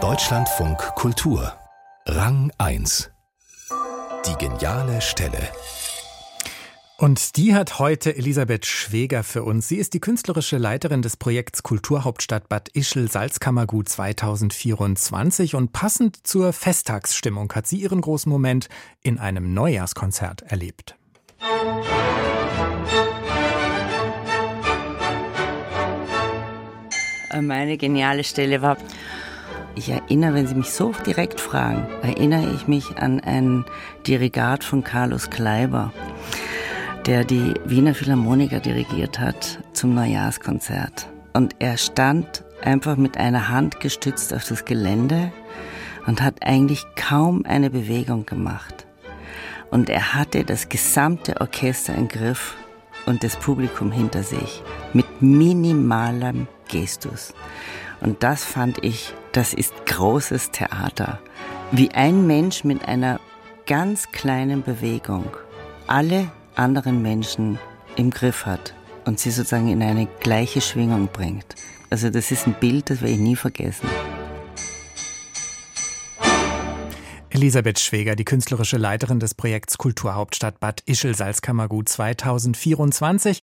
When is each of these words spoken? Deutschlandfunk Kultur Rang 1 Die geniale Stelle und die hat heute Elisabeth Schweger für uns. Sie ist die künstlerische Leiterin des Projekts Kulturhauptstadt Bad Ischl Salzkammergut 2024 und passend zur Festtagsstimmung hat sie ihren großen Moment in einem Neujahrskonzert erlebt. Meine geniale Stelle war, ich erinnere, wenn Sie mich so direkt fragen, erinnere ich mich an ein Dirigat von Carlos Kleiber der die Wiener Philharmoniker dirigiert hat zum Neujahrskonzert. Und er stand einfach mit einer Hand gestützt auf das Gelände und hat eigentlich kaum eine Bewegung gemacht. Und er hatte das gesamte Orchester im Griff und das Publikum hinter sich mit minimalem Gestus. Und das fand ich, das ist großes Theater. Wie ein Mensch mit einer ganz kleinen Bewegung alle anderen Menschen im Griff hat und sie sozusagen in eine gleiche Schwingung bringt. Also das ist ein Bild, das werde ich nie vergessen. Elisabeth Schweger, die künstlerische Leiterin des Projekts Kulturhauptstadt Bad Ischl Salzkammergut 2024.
Deutschlandfunk 0.00 0.78
Kultur 0.94 1.52
Rang 2.06 2.52
1 2.56 3.10
Die 4.24 4.34
geniale 4.38 5.00
Stelle 5.00 5.48
und 6.96 7.36
die 7.36 7.54
hat 7.54 7.80
heute 7.80 8.16
Elisabeth 8.16 8.66
Schweger 8.66 9.24
für 9.24 9.42
uns. 9.42 9.66
Sie 9.68 9.76
ist 9.76 9.94
die 9.94 10.00
künstlerische 10.00 10.58
Leiterin 10.58 11.02
des 11.02 11.16
Projekts 11.16 11.64
Kulturhauptstadt 11.64 12.48
Bad 12.48 12.68
Ischl 12.68 13.10
Salzkammergut 13.10 13.88
2024 13.88 15.56
und 15.56 15.72
passend 15.72 16.24
zur 16.24 16.52
Festtagsstimmung 16.52 17.52
hat 17.52 17.66
sie 17.66 17.78
ihren 17.78 18.00
großen 18.00 18.30
Moment 18.30 18.68
in 19.02 19.18
einem 19.18 19.54
Neujahrskonzert 19.54 20.42
erlebt. 20.42 20.96
Meine 27.40 27.76
geniale 27.76 28.24
Stelle 28.24 28.62
war, 28.62 28.76
ich 29.74 29.90
erinnere, 29.90 30.34
wenn 30.34 30.46
Sie 30.46 30.54
mich 30.54 30.70
so 30.70 30.92
direkt 31.06 31.40
fragen, 31.40 31.86
erinnere 32.02 32.52
ich 32.54 32.66
mich 32.66 32.96
an 32.96 33.20
ein 33.20 33.64
Dirigat 34.06 34.64
von 34.64 34.82
Carlos 34.82 35.30
Kleiber 35.30 35.92
der 37.08 37.24
die 37.24 37.54
Wiener 37.64 37.94
Philharmoniker 37.94 38.60
dirigiert 38.60 39.18
hat 39.18 39.60
zum 39.72 39.94
Neujahrskonzert. 39.94 41.08
Und 41.32 41.56
er 41.58 41.78
stand 41.78 42.44
einfach 42.62 42.98
mit 42.98 43.16
einer 43.16 43.48
Hand 43.48 43.80
gestützt 43.80 44.34
auf 44.34 44.44
das 44.46 44.66
Gelände 44.66 45.32
und 46.06 46.20
hat 46.20 46.42
eigentlich 46.42 46.84
kaum 46.96 47.46
eine 47.46 47.70
Bewegung 47.70 48.26
gemacht. 48.26 48.86
Und 49.70 49.88
er 49.88 50.12
hatte 50.12 50.44
das 50.44 50.68
gesamte 50.68 51.40
Orchester 51.40 51.94
im 51.94 52.08
Griff 52.08 52.56
und 53.06 53.24
das 53.24 53.36
Publikum 53.36 53.90
hinter 53.90 54.22
sich 54.22 54.62
mit 54.92 55.22
minimalem 55.22 56.46
Gestus. 56.68 57.34
Und 58.00 58.22
das 58.22 58.44
fand 58.44 58.84
ich, 58.84 59.12
das 59.32 59.54
ist 59.54 59.74
großes 59.86 60.50
Theater. 60.50 61.20
Wie 61.72 61.90
ein 61.90 62.26
Mensch 62.26 62.64
mit 62.64 62.86
einer 62.86 63.20
ganz 63.66 64.10
kleinen 64.12 64.62
Bewegung 64.62 65.26
alle 65.86 66.30
anderen 66.54 67.02
Menschen 67.02 67.58
im 67.96 68.10
Griff 68.10 68.46
hat 68.46 68.74
und 69.04 69.18
sie 69.18 69.30
sozusagen 69.30 69.68
in 69.68 69.82
eine 69.82 70.06
gleiche 70.20 70.60
Schwingung 70.60 71.08
bringt. 71.12 71.54
Also 71.90 72.10
das 72.10 72.30
ist 72.30 72.46
ein 72.46 72.54
Bild, 72.54 72.90
das 72.90 73.00
werde 73.00 73.14
ich 73.14 73.20
nie 73.20 73.36
vergessen. 73.36 73.88
Elisabeth 77.30 77.78
Schweger, 77.78 78.16
die 78.16 78.24
künstlerische 78.24 78.78
Leiterin 78.78 79.20
des 79.20 79.34
Projekts 79.34 79.78
Kulturhauptstadt 79.78 80.60
Bad 80.60 80.82
Ischl 80.86 81.14
Salzkammergut 81.14 81.88
2024. 81.88 83.40